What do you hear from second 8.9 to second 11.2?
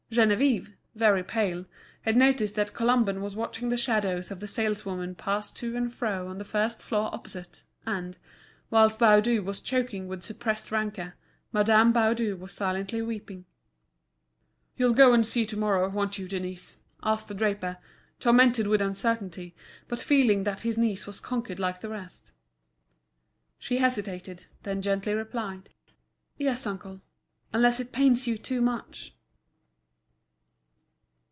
Baudu was choking with suppressed rancour,